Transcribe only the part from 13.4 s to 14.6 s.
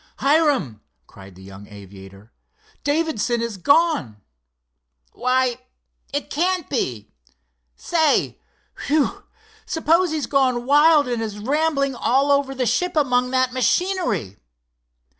machinery!"